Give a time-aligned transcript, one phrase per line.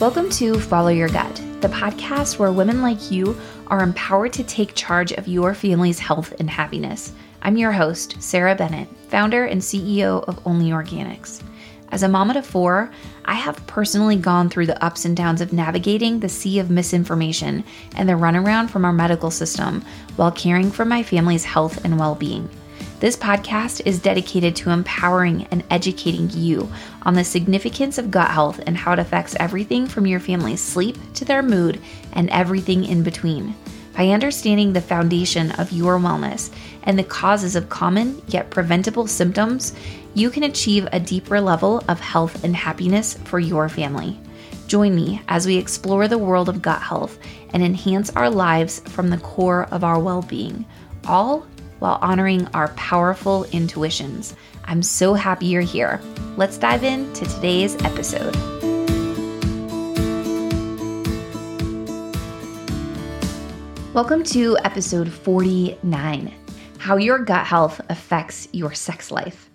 [0.00, 4.74] Welcome to Follow Your Gut, the podcast where women like you are empowered to take
[4.74, 7.12] charge of your family's health and happiness.
[7.42, 11.42] I'm your host, Sarah Bennett, founder and CEO of Only Organics.
[11.90, 12.90] As a mama to four,
[13.26, 17.62] I have personally gone through the ups and downs of navigating the sea of misinformation
[17.94, 19.84] and the runaround from our medical system
[20.16, 22.48] while caring for my family's health and well being.
[23.00, 28.60] This podcast is dedicated to empowering and educating you on the significance of gut health
[28.66, 31.80] and how it affects everything from your family's sleep to their mood
[32.12, 33.56] and everything in between.
[33.96, 39.72] By understanding the foundation of your wellness and the causes of common yet preventable symptoms,
[40.12, 44.20] you can achieve a deeper level of health and happiness for your family.
[44.66, 47.18] Join me as we explore the world of gut health
[47.54, 50.66] and enhance our lives from the core of our well being,
[51.06, 51.46] all
[51.80, 54.34] while honoring our powerful intuitions.
[54.64, 56.00] I'm so happy you're here.
[56.36, 58.36] Let's dive into today's episode.
[63.92, 66.32] Welcome to episode 49
[66.78, 69.50] How Your Gut Health Affects Your Sex Life.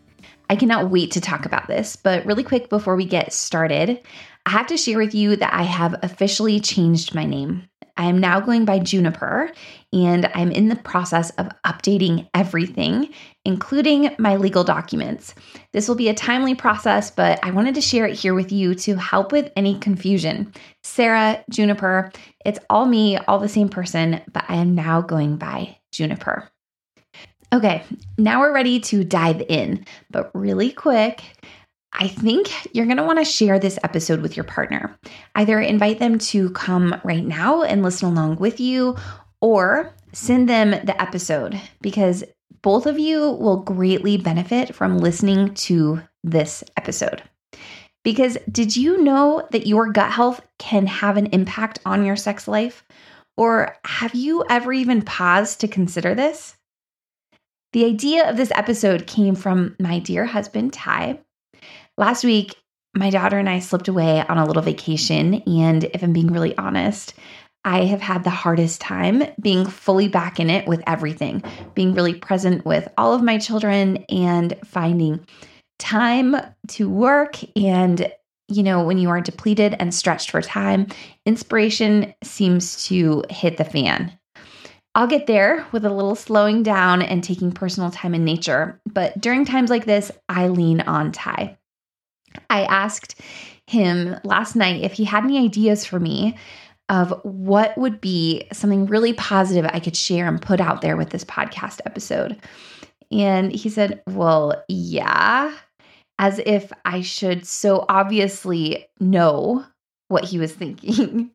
[0.50, 4.02] I cannot wait to talk about this, but really quick before we get started,
[4.46, 7.64] I have to share with you that I have officially changed my name.
[7.98, 9.52] I am now going by Juniper,
[9.94, 13.14] and I'm in the process of updating everything,
[13.46, 15.34] including my legal documents.
[15.72, 18.76] This will be a timely process, but I wanted to share it here with you
[18.76, 20.52] to help with any confusion.
[20.84, 22.12] Sarah, Juniper,
[22.46, 26.50] it's all me, all the same person, but I am now going by Juniper.
[27.54, 27.84] Okay,
[28.18, 31.24] now we're ready to dive in, but really quick,
[31.98, 34.98] I think you're going to want to share this episode with your partner.
[35.36, 38.98] Either invite them to come right now and listen along with you,
[39.42, 42.24] or send them the episode because
[42.62, 47.22] both of you will greatly benefit from listening to this episode.
[48.04, 52.48] Because did you know that your gut health can have an impact on your sex
[52.48, 52.84] life?
[53.38, 56.56] Or have you ever even paused to consider this?
[57.74, 61.20] The idea of this episode came from my dear husband, Ty,
[61.98, 62.58] Last week,
[62.94, 65.36] my daughter and I slipped away on a little vacation.
[65.48, 67.14] And if I'm being really honest,
[67.64, 71.42] I have had the hardest time being fully back in it with everything,
[71.74, 75.26] being really present with all of my children and finding
[75.80, 76.36] time
[76.68, 77.38] to work.
[77.58, 78.12] And,
[78.50, 80.88] you know, when you are depleted and stretched for time,
[81.26, 84.12] inspiration seems to hit the fan.
[84.96, 88.80] I'll get there with a little slowing down and taking personal time in nature.
[88.86, 91.58] But during times like this, I lean on Ty.
[92.50, 93.20] I asked
[93.68, 96.38] him last night if he had any ideas for me
[96.90, 101.10] of what would be something really positive I could share and put out there with
[101.10, 102.38] this podcast episode.
[103.12, 105.56] And he said, Well, yeah,
[106.20, 109.66] as if I should so obviously know
[110.08, 111.32] what he was thinking.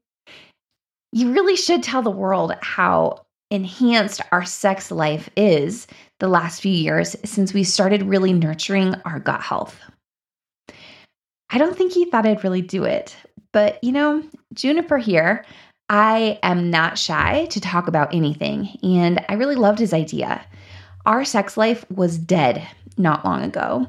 [1.13, 5.89] you really should tell the world how enhanced our sex life is
[6.21, 9.81] the last few years since we started really nurturing our gut health.
[11.51, 13.17] I don't think he thought I'd really do it.
[13.53, 14.23] But, you know,
[14.55, 15.45] Juniper here,
[15.89, 20.45] I am not shy to talk about anything, and I really loved his idea.
[21.05, 22.67] Our sex life was dead
[22.97, 23.89] not long ago.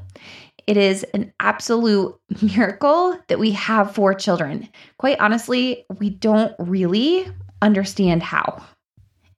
[0.66, 4.68] It is an absolute miracle that we have four children.
[4.98, 7.28] Quite honestly, we don't really
[7.62, 8.64] understand how.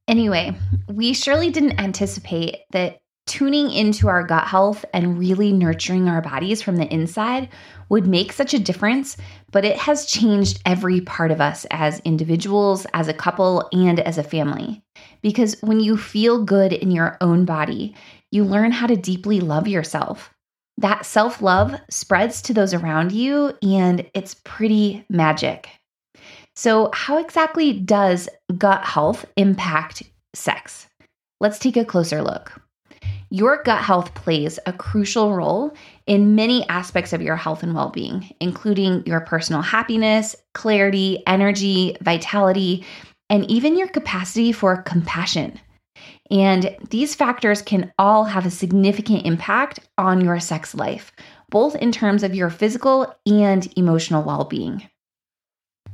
[0.07, 0.56] Anyway,
[0.88, 6.61] we surely didn't anticipate that tuning into our gut health and really nurturing our bodies
[6.61, 7.50] from the inside
[7.89, 9.17] would make such a difference,
[9.51, 14.17] but it has changed every part of us as individuals, as a couple, and as
[14.17, 14.83] a family.
[15.22, 17.95] Because when you feel good in your own body,
[18.31, 20.33] you learn how to deeply love yourself.
[20.78, 25.69] That self love spreads to those around you, and it's pretty magic.
[26.56, 30.88] So, how exactly does gut health impact sex?
[31.39, 32.62] Let's take a closer look.
[33.33, 35.73] Your gut health plays a crucial role
[36.05, 41.97] in many aspects of your health and well being, including your personal happiness, clarity, energy,
[42.01, 42.85] vitality,
[43.31, 45.59] and even your capacity for compassion.
[46.30, 51.12] And these factors can all have a significant impact on your sex life,
[51.50, 54.88] both in terms of your physical and emotional well being.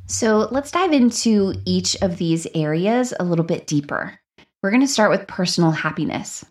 [0.08, 4.20] So let's dive into each of these areas a little bit deeper.
[4.62, 6.44] We're going to start with personal happiness.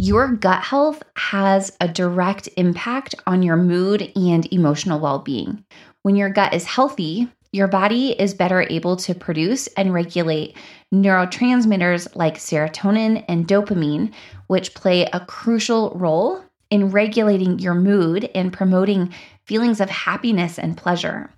[0.00, 5.64] Your gut health has a direct impact on your mood and emotional well being.
[6.02, 10.56] When your gut is healthy, your body is better able to produce and regulate
[10.94, 14.12] neurotransmitters like serotonin and dopamine,
[14.46, 19.12] which play a crucial role in regulating your mood and promoting
[19.46, 21.28] feelings of happiness and pleasure.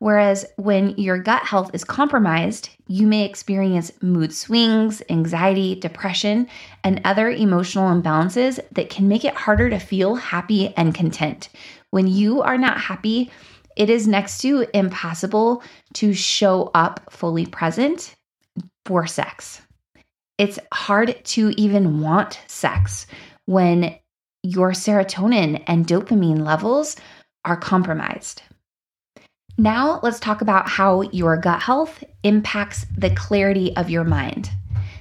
[0.00, 6.48] Whereas when your gut health is compromised, you may experience mood swings, anxiety, depression,
[6.84, 11.48] and other emotional imbalances that can make it harder to feel happy and content.
[11.90, 13.30] When you are not happy,
[13.74, 15.62] it is next to impossible
[15.94, 18.14] to show up fully present
[18.84, 19.62] for sex.
[20.36, 23.08] It's hard to even want sex
[23.46, 23.96] when
[24.44, 26.96] your serotonin and dopamine levels
[27.44, 28.42] are compromised.
[29.60, 34.48] Now, let's talk about how your gut health impacts the clarity of your mind.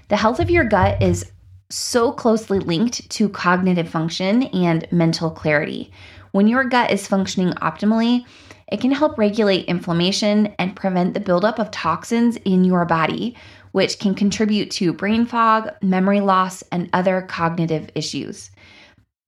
[0.07, 1.31] The health of your gut is
[1.69, 5.91] so closely linked to cognitive function and mental clarity.
[6.31, 8.25] When your gut is functioning optimally,
[8.71, 13.35] it can help regulate inflammation and prevent the buildup of toxins in your body,
[13.73, 18.49] which can contribute to brain fog, memory loss, and other cognitive issues.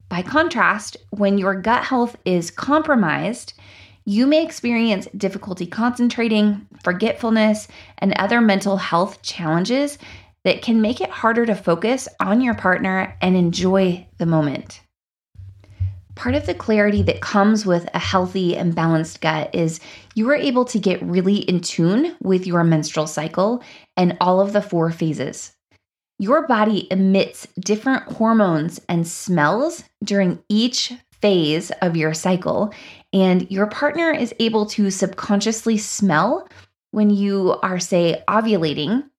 [0.10, 3.54] By contrast, when your gut health is compromised,
[4.10, 7.68] you may experience difficulty concentrating, forgetfulness,
[8.00, 10.00] and other mental health challenges
[10.44, 14.82] that can make it harder to focus on your partner and enjoy the moment.
[16.16, 19.80] Part of the clarity that comes with a healthy and balanced gut is
[20.16, 23.62] you are able to get really in tune with your menstrual cycle
[23.96, 25.54] and all of the four phases.
[26.18, 32.74] Your body emits different hormones and smells during each phase of your cycle,
[33.14, 36.48] and your partner is able to subconsciously smell
[36.92, 39.10] when you are, say, ovulating,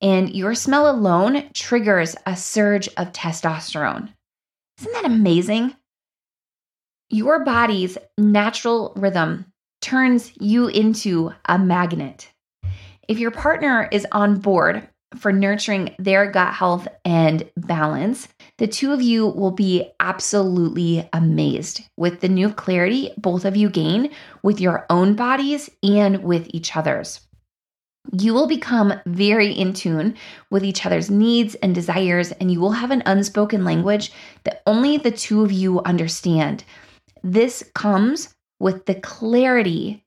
[0.00, 4.12] and your smell alone triggers a surge of testosterone.
[4.80, 5.74] Isn't that amazing?
[7.10, 9.46] Your body's natural rhythm
[9.80, 12.30] turns you into a magnet.
[13.08, 18.28] If your partner is on board for nurturing their gut health and balance,
[18.58, 23.70] the two of you will be absolutely amazed with the new clarity both of you
[23.70, 24.10] gain
[24.42, 27.20] with your own bodies and with each other's.
[28.12, 30.16] You will become very in tune
[30.50, 34.12] with each other's needs and desires, and you will have an unspoken language
[34.44, 36.64] that only the two of you understand
[37.22, 40.02] this comes with the clarity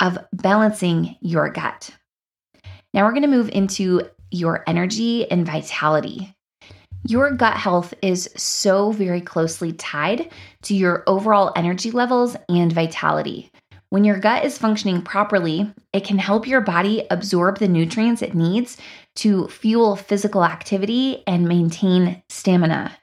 [0.00, 1.90] of balancing your gut.
[2.92, 4.02] Now we're going to move into
[4.34, 6.34] your energy and vitality.
[7.06, 10.32] Your gut health is so very closely tied
[10.62, 13.50] to your overall energy levels and vitality.
[13.90, 18.34] When your gut is functioning properly, it can help your body absorb the nutrients it
[18.34, 18.76] needs
[19.16, 22.98] to fuel physical activity and maintain stamina.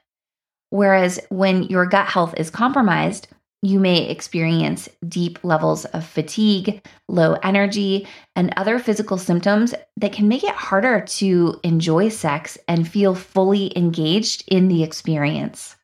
[0.68, 3.28] Whereas when your gut health is compromised,
[3.62, 10.26] you may experience deep levels of fatigue, low energy, and other physical symptoms that can
[10.26, 15.76] make it harder to enjoy sex and feel fully engaged in the experience.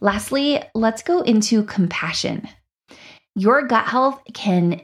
[0.00, 2.48] Lastly, let's go into compassion.
[3.36, 4.80] Your gut health can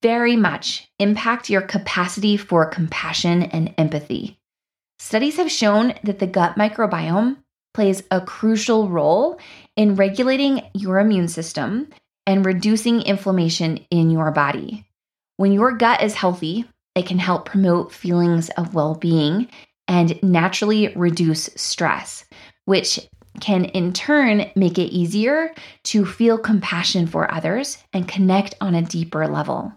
[0.00, 4.38] very much impact your capacity for compassion and empathy.
[5.00, 7.38] Studies have shown that the gut microbiome
[7.74, 9.38] plays a crucial role
[9.76, 11.88] in regulating your immune system
[12.26, 14.86] and reducing inflammation in your body.
[15.36, 19.48] When your gut is healthy, it can help promote feelings of well being
[19.88, 22.24] and naturally reduce stress,
[22.64, 23.00] which
[23.40, 28.82] can in turn make it easier to feel compassion for others and connect on a
[28.82, 29.72] deeper level.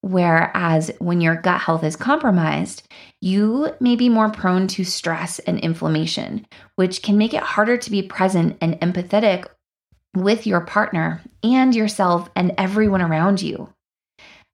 [0.00, 2.86] Whereas when your gut health is compromised,
[3.20, 7.90] you may be more prone to stress and inflammation, which can make it harder to
[7.90, 9.46] be present and empathetic
[10.14, 13.72] with your partner and yourself and everyone around you.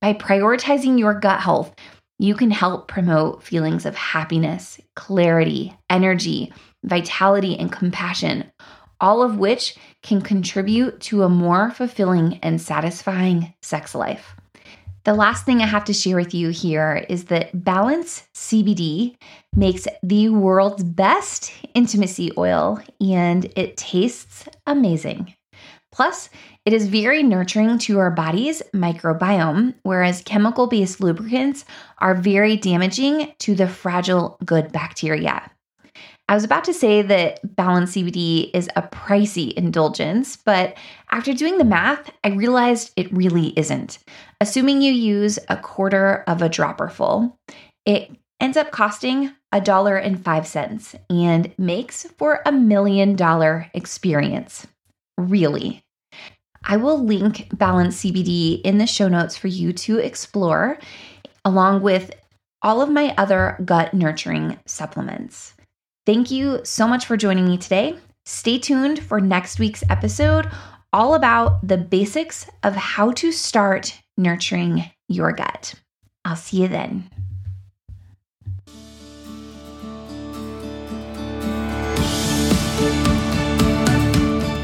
[0.01, 1.75] By prioritizing your gut health,
[2.19, 6.53] you can help promote feelings of happiness, clarity, energy,
[6.85, 8.51] vitality, and compassion,
[9.01, 14.37] all of which can contribute to a more fulfilling and satisfying sex life.
[15.05, 19.17] The last thing I have to share with you here is that Balance CBD
[19.55, 25.35] makes the world's best intimacy oil and it tastes amazing.
[25.93, 26.31] Plus,
[26.65, 31.67] it is very nurturing to our body's microbiome, whereas chemical based lubricants
[31.99, 35.51] are very damaging to the fragile good bacteria.
[36.27, 40.75] I was about to say that Balance CBD is a pricey indulgence, but
[41.11, 43.99] after doing the math, I realized it really isn't.
[44.41, 47.39] Assuming you use a quarter of a dropper full,
[47.85, 53.71] it ends up costing a dollar and five cents and makes for a million dollar
[53.75, 54.67] experience.
[55.19, 55.83] Really.
[56.65, 60.79] I will link Balance CBD in the show notes for you to explore,
[61.45, 62.13] along with
[62.63, 65.54] all of my other gut nurturing supplements.
[66.07, 67.97] Thank you so much for joining me today.
[68.27, 70.51] Stay tuned for next week's episode,
[70.93, 75.75] all about the basics of how to start nurturing your gut.
[76.27, 77.09] I'll see you then.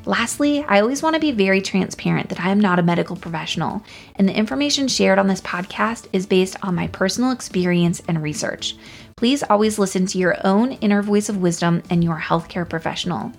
[0.05, 3.83] Lastly, I always want to be very transparent that I am not a medical professional,
[4.15, 8.75] and the information shared on this podcast is based on my personal experience and research.
[9.15, 13.31] Please always listen to your own inner voice of wisdom and your healthcare professional.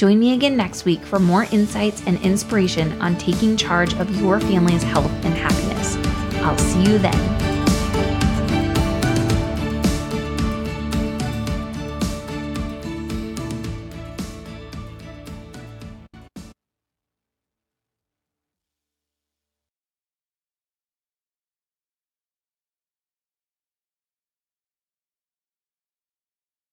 [0.00, 4.40] Join me again next week for more insights and inspiration on taking charge of your
[4.40, 5.96] family's health and happiness.
[6.36, 7.49] I'll see you then.